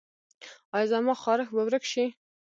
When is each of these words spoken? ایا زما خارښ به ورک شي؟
ایا 0.75 0.87
زما 0.91 1.13
خارښ 1.23 1.47
به 1.55 1.61
ورک 1.67 1.83
شي؟ 1.91 2.05